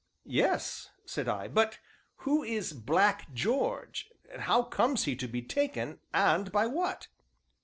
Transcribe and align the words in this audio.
"Yes," 0.25 0.89
said 1.05 1.27
I, 1.27 1.47
"but 1.47 1.77
who 2.15 2.41
is 2.41 2.73
Black 2.73 3.31
George; 3.35 4.09
how 4.35 4.63
comes 4.63 5.03
he 5.03 5.15
to 5.17 5.27
be 5.27 5.43
'taken,' 5.43 5.99
and 6.11 6.51
by 6.51 6.65
what?" 6.65 7.07